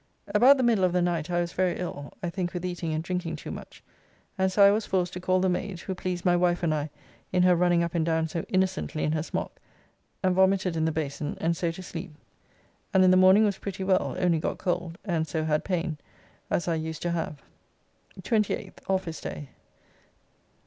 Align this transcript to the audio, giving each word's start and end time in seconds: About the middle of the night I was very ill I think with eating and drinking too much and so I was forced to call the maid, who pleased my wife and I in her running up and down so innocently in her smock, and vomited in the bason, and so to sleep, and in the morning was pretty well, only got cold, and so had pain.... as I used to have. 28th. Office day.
About 0.29 0.57
the 0.57 0.63
middle 0.63 0.83
of 0.83 0.93
the 0.93 1.01
night 1.03 1.29
I 1.29 1.41
was 1.41 1.53
very 1.53 1.77
ill 1.77 2.11
I 2.23 2.31
think 2.31 2.55
with 2.55 2.65
eating 2.65 2.91
and 2.91 3.03
drinking 3.03 3.35
too 3.35 3.51
much 3.51 3.83
and 4.35 4.51
so 4.51 4.63
I 4.65 4.71
was 4.71 4.87
forced 4.87 5.13
to 5.13 5.19
call 5.19 5.39
the 5.39 5.47
maid, 5.47 5.81
who 5.81 5.93
pleased 5.93 6.25
my 6.25 6.35
wife 6.35 6.63
and 6.63 6.73
I 6.73 6.89
in 7.31 7.43
her 7.43 7.55
running 7.55 7.83
up 7.83 7.93
and 7.93 8.03
down 8.03 8.27
so 8.27 8.43
innocently 8.49 9.03
in 9.03 9.11
her 9.11 9.21
smock, 9.21 9.59
and 10.23 10.33
vomited 10.33 10.75
in 10.75 10.85
the 10.85 10.91
bason, 10.91 11.37
and 11.39 11.55
so 11.55 11.69
to 11.69 11.83
sleep, 11.83 12.15
and 12.95 13.03
in 13.03 13.11
the 13.11 13.15
morning 13.15 13.45
was 13.45 13.59
pretty 13.59 13.83
well, 13.83 14.15
only 14.17 14.39
got 14.39 14.57
cold, 14.57 14.97
and 15.05 15.27
so 15.27 15.43
had 15.43 15.63
pain.... 15.63 15.99
as 16.49 16.67
I 16.67 16.73
used 16.73 17.03
to 17.03 17.11
have. 17.11 17.43
28th. 18.23 18.79
Office 18.89 19.21
day. 19.21 19.49